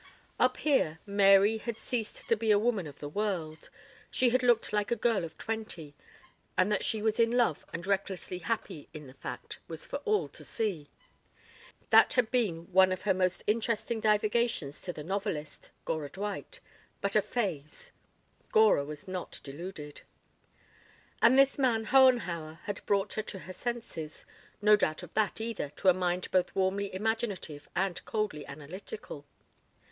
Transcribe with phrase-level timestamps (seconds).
[0.39, 3.69] Up here "Mary" had ceased to be a woman of the world,
[4.09, 5.93] she had looked like a girl of twenty:
[6.57, 10.27] and that she was in love and recklessly happy in the fact, was for all
[10.29, 10.89] to see.
[11.91, 16.61] That had been one of her most interesting divagations to the novelist, Gora Dwight
[16.99, 17.91] but a phase.
[18.51, 20.01] Gora was not deluded.
[21.21, 24.25] And this man Hohenhauer had brought her to her senses;
[24.63, 29.27] no doubt of that either to a mind both warmly imaginative and coldly analytical.